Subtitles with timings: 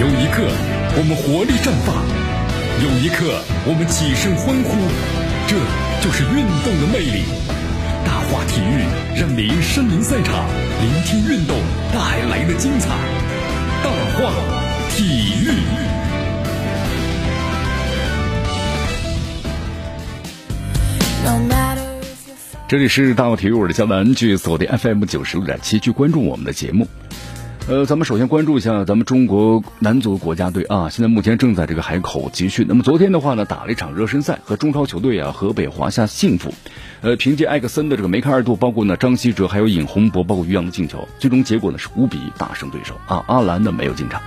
[0.00, 0.40] 有一刻
[0.96, 1.92] 我们活力绽放，
[2.80, 4.72] 有一刻我们起身欢呼，
[5.46, 5.60] 这
[6.00, 7.24] 就是运动的魅力。
[8.02, 10.48] 大话体育让您身临赛场，
[10.80, 11.54] 聆听运动
[11.92, 12.88] 带来的精彩。
[13.84, 14.32] 大话
[14.88, 15.52] 体育。
[22.66, 26.88] 这里是大话体育，我是江南，去锁定 FM 九十六点七，去关注我们的节目。
[27.70, 32.66] 呃，咱们首先关注一下咱们中国男足国家队啊，现在目前正在这个海口集训。
[32.68, 36.52] 那么昨天的话呢，打了一场热身赛，和中超球队啊河北华夏幸福，
[37.00, 43.24] 呃，凭借艾克森的这个梅开二度，包括呢张稀哲还有尹洪博，包括于洋的进球，最终结果呢是五比大胜对手啊。
[43.28, 44.20] 阿兰呢没有进场。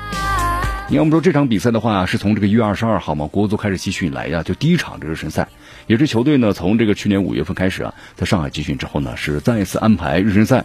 [0.88, 5.50] 你看我们说这场比赛的话，是从这个一月二十二号嘛，国足开始集训以来呀，就第一场这热身赛。
[5.88, 10.64] 也是球队呢，从这个去年五月份开始啊，在上海集训之后呢，是再一次安排热身赛。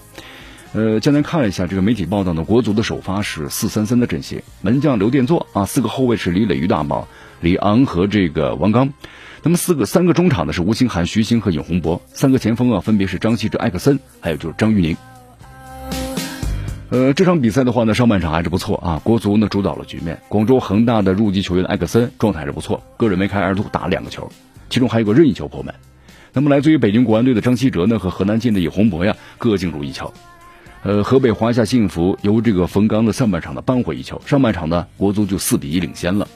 [0.74, 7.08] 呃，简单看了一下这个媒体报道呢，国足的首发是四三三的阵型，门将刘殿座啊，四个后卫是李磊、于大宝、
[7.41, 8.92] 李昂和这个王刚。
[9.42, 14.97] 那么四个三个中场呢是吴兴涵、徐新和尹洪博，三个前锋啊分别是张稀哲、艾克森，还有就是张玉宁。
[16.91, 20.20] 呃，这场比赛的话呢，上半场还是不错啊，国足呢主导了局面。
[20.28, 24.30] 广州恒大的入籍球员艾克森状态还是不错，个人梅开二度，打两个球。
[24.69, 25.75] 其中还有个任意球破门，
[26.34, 30.12] 那么来自于北京国安队的张稀哲呢和河南进的尹洪博呀各进入一球，
[30.84, 36.29] 呃，河北华夏幸福由这个冯刚的上半场呢扳回一球，上半场呢国足就四比一领先了，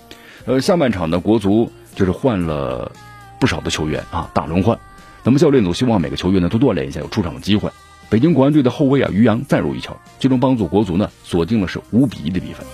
[0.47, 2.91] 呃，下半场呢国足就是换了
[3.39, 4.79] 不少的球员啊大轮换，
[5.23, 7.71] 那么教练组希望每个球员呢都锻炼一下有出场的机会，
[8.11, 12.67] 北京国安队的后卫啊于洋再入一球，最终帮助国足呢锁定了是五比一的比分，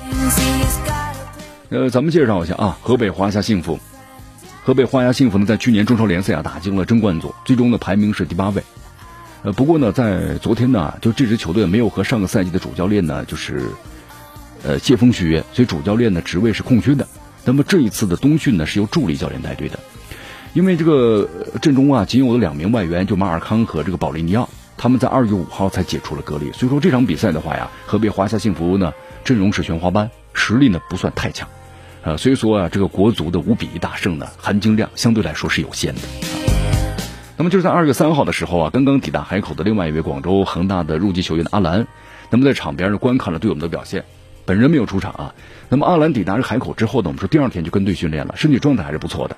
[1.69, 3.79] 呃，咱们介绍一下啊河北华夏幸福。
[4.65, 8.63] 河北华夏幸福呢，在去年中超联赛啊打进了争冠组，最终呢排名是第八位。
[9.53, 13.63] 不过呢，在昨天呢，就这支球队没有和上个赛季的主教练呢，就是
[14.65, 17.07] 呃接风续约，所以主教练呢职位是空缺的。
[17.45, 19.79] 那么这一次的冬训呢，是由助理教练带队的。
[20.55, 21.29] 因为这个
[21.63, 28.93] 阵中啊，仅有的两名外援，就马尔康和这个保利尼奥，他们在二月五号才解除了隔离，所以说这场比赛的话呀，河北华夏幸福呢
[29.25, 31.49] 阵容是全华班，实力呢不算太强。
[32.03, 36.38] 呃，所以说啊，这个国足的五比一大胜呢，含金量相对来说是有限的。
[37.39, 41.87] 那么就是在二月三号的时候啊，刚刚抵达海口的另外一位广州恒大的入籍球员阿兰，
[42.31, 44.05] 那么在场边呢观看了队友们的表现，
[44.45, 45.33] 本人没有出场啊。
[45.69, 49.37] 那么阿兰抵达这海口之后呢，我们说第二天就跟队训练了，身体状态还是不错的。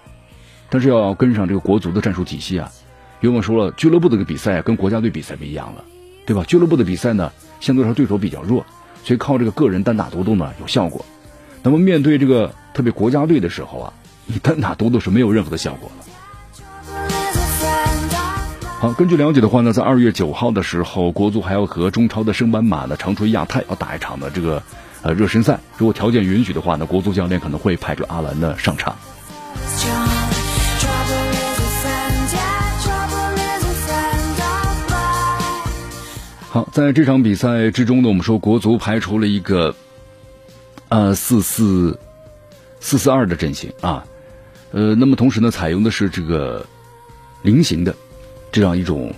[0.70, 2.72] 但是要跟上这个国足的战术体系啊，
[3.20, 5.84] 因为我们说了，俱乐部的个比赛跟国家队比赛不一样了，
[6.24, 6.42] 对吧？
[6.48, 8.64] 俱乐部的比赛呢，相对来说对手比较弱，
[9.04, 11.04] 所以靠这个个人单打独斗呢有效果。
[11.62, 13.92] 那么面对这个特别国家队的时候啊，
[14.24, 15.92] 你单打独斗是没有任何的效果。
[18.80, 24.62] 好，根据了解的话呢，在二月九号的时候，国足还要和中超的升班马的长春亚泰要打一场的这个
[25.02, 25.60] 呃热身赛。
[25.76, 28.96] 如果条件允许的话呢，国足教练可能会派出阿兰呢上场。
[36.48, 39.74] 好，在这场比赛之中呢，我们说国足排除了一个。
[40.88, 42.00] 呃，四四
[42.80, 44.04] 四四二的阵型啊，
[44.72, 46.66] 呃，那么同时呢，采用的是这个
[47.42, 47.94] 菱形的
[48.52, 49.14] 这样一种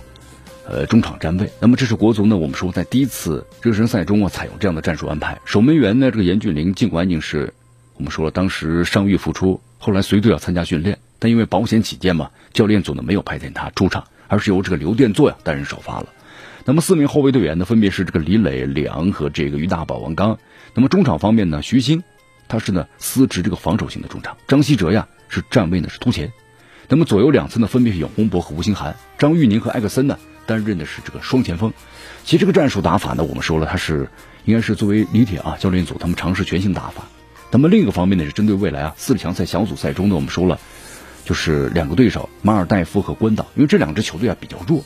[0.67, 1.49] 呃中场站位。
[1.59, 5.39] 那么这是国足呢，我们说在第一次热身赛中啊，采用这样的战术安排。
[5.45, 7.53] 守门员呢，这个严俊凌尽管已经是
[7.95, 16.07] 我们说了，当时伤愈复出，后来随队要参加训练，但因为保险起见嘛，教练组呢没有派遣他出场，而是由这个刘殿座呀担任首发了。
[16.65, 20.37] 那么四名后卫队员呢，分别是这个李磊、李昂和这个于大宝、王刚。
[20.73, 22.03] 那么中场方面呢，徐新
[22.47, 26.31] 他是呢司职这个防守型的中场，张稀哲呀是站位呢是突前。
[26.93, 31.73] 那么左右两侧呢，分别是永洪博和吴兴涵，张玉宁和艾克森呢担任的是这个双前锋。
[32.23, 34.07] 其实这个战术打法呢，我们说了，他是
[34.45, 37.05] 应该是作为李铁啊教练组他们尝试全新打法。
[37.49, 40.59] 那么另一个方面呢，是针对未来啊四强赛小组赛中呢，我们说了，
[41.25, 44.83] 就是两个对手马尔代夫和关岛，因为这两支球队啊比较弱。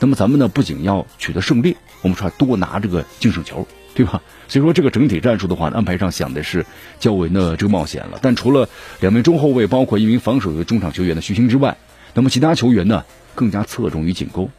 [0.00, 4.20] 那么咱们呢，不仅要取得胜利，我们说多拿这个净胜球，对吧？
[4.48, 6.66] 所以说这个整体战术的话，安排上想的是
[6.98, 8.18] 较为呢这个冒险了。
[8.20, 8.68] 但除了
[9.00, 11.76] 两名中后卫，包括一名防守的中场球员的徐星之外，
[12.12, 13.04] 那么其他球员呢
[13.34, 14.50] 更加侧重于进攻。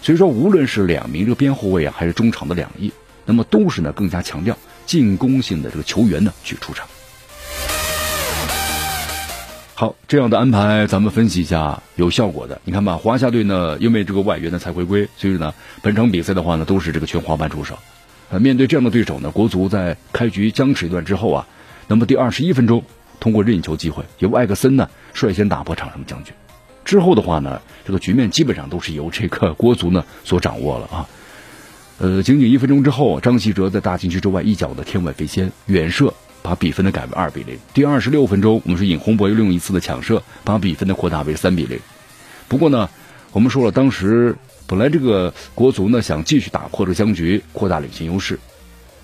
[0.00, 2.92] 所以说，无论是两名这个边后卫啊，还是中场的两翼，
[3.24, 4.56] 那么都是呢更加强调
[4.86, 6.86] 进攻性的这个球员呢去出场。
[9.74, 12.60] 好，这样的安排咱们分析一下有效果的。
[12.64, 15.52] 你看吧，华夏队呢，因为这个外援呢才回归，所以呢，
[15.82, 17.76] 本场比赛的话呢，都是这个全华班出手。
[18.34, 21.46] 呃，面对这样的对手呢，国足在开局僵持一段之后啊，
[21.86, 22.82] 那么第二十一分钟，
[23.20, 26.32] 通过任意球机会，由艾克森呢率先打破场上的僵局。
[26.84, 31.08] 之后的话呢，这个局面基本上都是由这个国足呢所掌握了啊。
[32.00, 36.12] 呃，仅仅一分钟之后，张稀哲在大禁区之外一脚的天外飞仙远射。
[36.42, 37.56] 把比分呢改为二比零。
[37.72, 41.78] 第二十六分钟，我们是尹洪博又利用一次的抢射，把比分呢扩大为三比零。
[42.48, 42.90] 不过呢，
[43.34, 44.36] 我们说了，当时
[44.68, 48.38] 本来这个国足呢想继续打破这个僵局，扩大领先优势。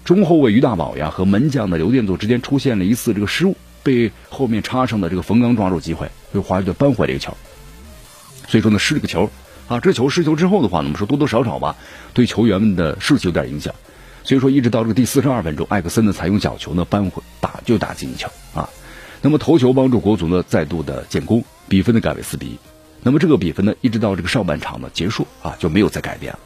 [0.05, 7.37] 中后卫于大宝呀和门将的刘殿座之间出现了一次这个失误，被后面插上的这个冯刚抓住机会，被华队扳回了一个球。
[8.47, 9.29] 所以说呢，失了个球
[9.67, 11.75] 啊，这球失球之后的话呢，我们说多多少少吧，
[12.15, 13.75] 对球员们的士气有点影响。
[14.23, 18.71] 所以说，一直到这个第四十二分钟，艾克森呢才用角球呢扳回打就打进一球啊。
[19.23, 22.59] 那么头球帮助国足呢再度的建功，比分呢改为四比一。
[23.03, 26.39] 那么这个比分呢，一直到这个上半场的结束啊就没有再改变了。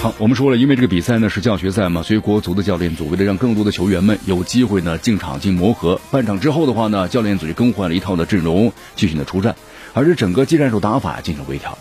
[0.00, 9.54] 好，我们说了，因为这个比赛呢是教学赛嘛，所以国足的教练组为了让更多的球员们有机会呢进场进磨合，半场之后的话呢，教练组就更换了一套的阵容继续的出战，
[9.92, 11.78] 而且整个技战术打法进行微调。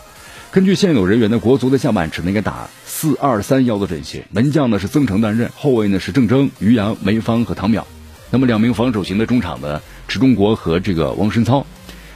[0.51, 7.84] 根据现有人员的国足的下半场应该打四二三幺的阵型，门将呢是曾诚担任，后卫呢是郑铮、于洋、梅芳和唐淼。
[8.31, 11.66] 那么两名防守型的中场呢，池中国和这个王申操。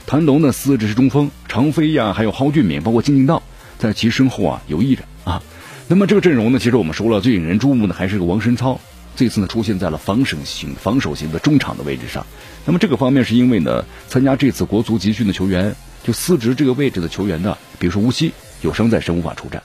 [0.06, 3.42] 谭龙呢司职是中锋，常飞呀，还有蒿俊闵，包括金敬道
[3.78, 5.42] 在其身后啊游弋着啊。
[5.88, 8.80] 那么这个阵容呢，其实我们说了，最引人注目的还是个王申操，
[9.14, 12.26] 这次呢出现在了防守型防守型的中场的位置上。
[12.64, 15.76] 那么这个方面是因为呢，参加这次国足集训的球员。
[16.02, 18.30] 就司职这个位置的球员呢，比如说吴曦
[18.62, 19.60] 有伤在身无法出战，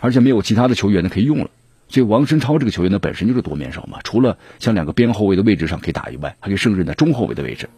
[0.00, 1.48] 而且没有其他的球员呢可以用了，
[1.88, 7.68] 所以王申超这个球员呢本身就是多面手嘛，除了像两个边后卫的位置上可以打以外，还可以胜任在中后卫的位置。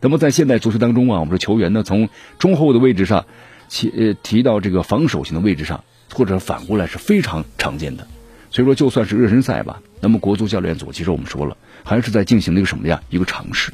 [0.00, 3.26] 那么在现代足球当中啊，我们说球员呢从中后的位置上
[3.68, 5.84] 提呃提到这个防守型的位置上，
[6.14, 8.06] 或者反过来是非常常见的。
[8.50, 13.72] 所以说就算是热身赛吧，那么国足教练组其实我们说了，还是在进行一个什么呀一个尝试。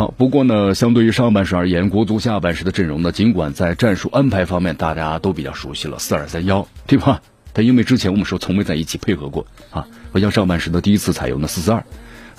[0.00, 7.20] 好，不过呢，相对于上半时而言，国足下半时的阵容呢，尽管在战术安排方面大家都比较熟悉了，四二三幺，对吧？
[7.52, 11.84] 但因为之前我们说从未在一起配合过啊，不像上半时的第一次采用的四四二，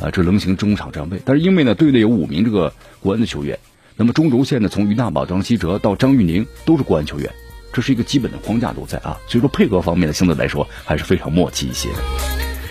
[0.02, 1.22] 啊，这棱形中场站位。
[1.24, 3.60] 但是因为呢，队内有五名这个国安的球员，
[3.96, 7.30] 那么中轴线呢，从于大宝、张稀哲到张玉宁都是国安球员，
[7.72, 11.98] 这是一个基本的框架都在啊，所以说配合方面呢，相对来说还是非常默契一些的。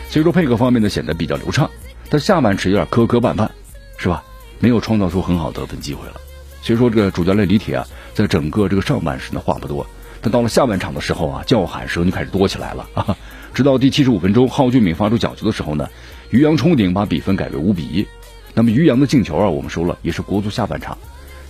[0.08, 1.70] 所以说配合方面呢，显得比较流畅，
[2.08, 3.48] 但下半时有点磕磕绊绊，
[3.96, 4.24] 是吧？
[4.60, 6.14] 没有创造出很好得分机会了，
[6.62, 9.84] 所以说这个主教练李铁啊，在整个这个上半时呢话不多，
[10.20, 13.16] 但到了下半场的时候啊，叫喊声就开始多起来了啊！
[13.52, 15.88] 直到第七十五分钟，蒿俊闵发出角球的时候呢，
[16.28, 18.06] 于洋冲顶把比分改为五比一。
[18.52, 20.96] 那么于洋的进球啊，我们说了也是国足下半场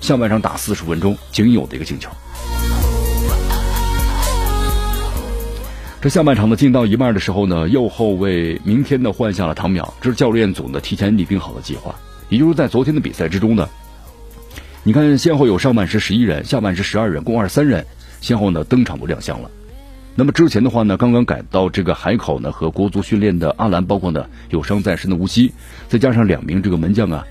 [0.00, 2.08] 下半场打四十分钟仅有的一个进球。
[6.00, 11.94] 这下半场呢进到一半的时候呢，右后卫明天呢换下了唐淼，这是教练组呢提前拟定好的计划。
[12.30, 13.68] 也就是在昨天的比赛之中呢，
[14.82, 17.84] 你看先后有上半时十一人，下半时十二人，共二十三人
[18.22, 19.50] 先后呢登场都亮相了。
[20.14, 25.52] 那么之前的话呢，刚刚赶到这个海口呢和国足训练的阿兰，包括呢有伤在身的吴曦，
[25.88, 27.24] 再加上两名这个门将啊，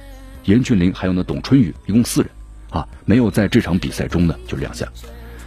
[0.46, 2.30] 严俊林还有呢董春雨，一共四人
[2.70, 4.88] 啊，没有在这场比赛中呢就亮相。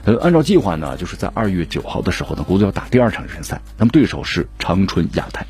[0.04, 5.46] 呃，按照计划呢，就是在二月九号的时候呢，国足要打第二场热身赛，那么对手是长春亚泰。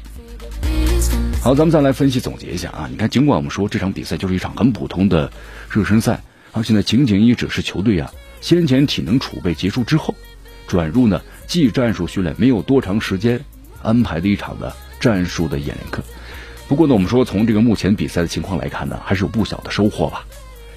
[1.42, 2.86] 好，咱们再来分析总结一下啊！
[2.88, 5.28] 你看，尽管我们说这场比赛就是一场很普通的
[5.68, 6.22] 热身赛，
[6.52, 8.08] 而且呢，仅仅也只是球队啊
[8.40, 10.14] 先前体能储备结束之后，
[10.68, 13.40] 转入呢技战术训练没有多长时间
[13.82, 16.00] 安排的一场的战术的演练课。
[16.68, 20.24] 不过呢，我们说从这个目前比赛的情况来看呢，还是有不小的收获吧。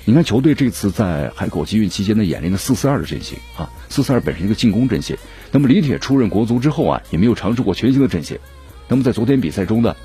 [0.04, 5.16] 你看，球队这次在海口集训期间呢演练的四四二的阵型啊，四四二本身一个进攻阵型。
[5.52, 8.36] 那么李铁出任国足之后啊，也没有尝试过全新的阵型。
[8.88, 9.96] 那么在昨天比赛中呢。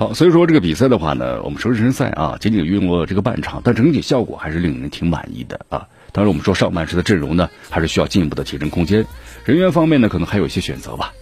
[0.00, 5.86] 好，所以说这个比赛的话呢，我们说热身赛啊，仅仅运用了这个半场，但整体效果还是令人挺满意的啊。
[6.10, 9.04] 当然，我们说上半时的阵容呢，还是需要进一步的提升空间。
[9.44, 11.12] 人员方面呢，可能还有一些选择吧，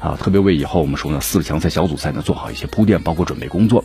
[0.00, 3.82] 啊，特别为以后我们说呢，四强赛、小组赛呢做好一些铺垫，包括准备工作。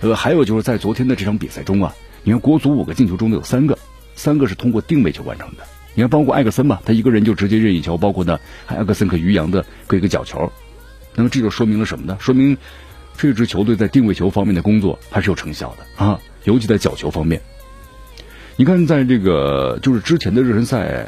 [0.00, 3.78] 呃，还有就是在昨天的这场比赛中啊，你看国足五个进球中的有三个，
[4.14, 5.64] 三个是通过定位球完成的。
[5.94, 10.52] 你看，包括艾克森吧，他一个人就直接任意球，包括呢，还艾克森和于洋的各一个角球。
[11.14, 12.18] 那么这就说明了什么呢？
[12.20, 12.54] 说明。
[13.18, 17.42] 这支球队在定位球方面的工作还是有成效的啊，尤其在角球方面。
[18.54, 21.04] 你看，在这个就是之前的热身赛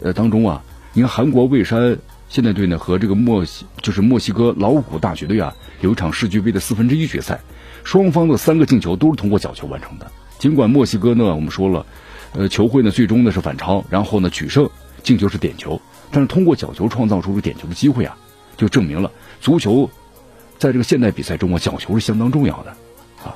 [0.00, 0.62] 呃当中啊，
[0.94, 1.98] 你看韩国蔚山
[2.30, 7.38] 现代队呢和这个墨西就是墨西哥老虎大学队啊有一场世俱杯的四分之一决赛，
[7.84, 10.10] 双方的三个进球都是通过角球完成的。
[10.38, 11.84] 尽管墨西哥呢我们说了，
[12.32, 14.66] 呃球会呢最终呢是反超，然后呢取胜，
[15.02, 15.78] 进球是点球，
[16.10, 18.16] 但是通过角球创造出点球的机会啊，
[18.56, 19.10] 就证明了
[19.42, 19.90] 足球。
[20.60, 22.70] 在这个现代比赛中啊，角球是相当重要的，
[23.24, 23.34] 啊。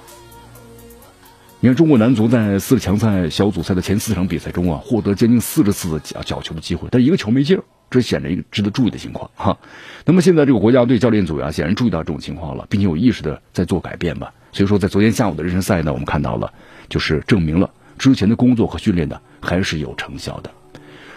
[1.61, 7.59] 你看中国男足在四强赛小组赛的前四场比赛中啊，获得将近四十次的角角球的机会，但一个球没进，
[7.91, 9.57] 这显得一个值得注意的情况哈。
[10.05, 14.35] 那么现在这个国家队教练组啊，显然注意到这种情况了，并且有意识的在做改变吧。
[14.53, 16.53] 所以说，在昨天下午的热身赛呢，我们看到了，
[16.91, 20.51] 就是证明了之前的工作和训练呢还是有成效的。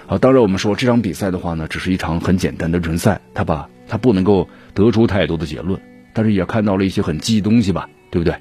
[0.05, 5.81] 好，当然我们说这场比赛的话呢，只是一场很简单的热身赛，他把他不能够得出太多的结论，
[6.17, 8.35] 但是也看到了一些很积极东西吧，对不对？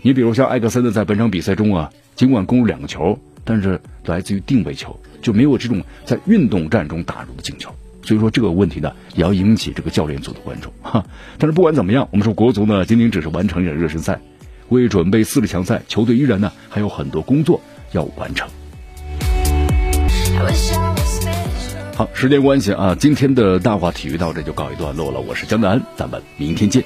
[0.00, 7.74] 你比如像埃克森呢，在本场比赛中啊，尽管攻入两个球，但是来自于定位球，就没有这种在运动战中打入的进球。
[8.04, 11.04] 所以说这个问题呢，也要引起这个教练组的关注哈。
[11.36, 14.20] 但是不管怎么样，我们说国足呢，仅仅只是完成了热身赛，
[14.68, 18.48] 为准备四十强赛，球队依然呢还有很多工作要完成。
[21.96, 25.18] 好，时间关系啊，今天的大话体育到这就告一段落了。
[25.18, 26.84] 我是江南，咱们明天见。